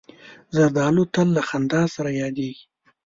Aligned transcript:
زردالو 0.55 1.03
تل 1.13 1.27
له 1.35 1.41
خندا 1.49 1.81
سره 1.95 2.09
یادیږي. 2.21 2.63